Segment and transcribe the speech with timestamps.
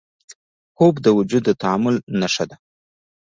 [0.75, 2.55] خوب د وجود د تعادل نښه ده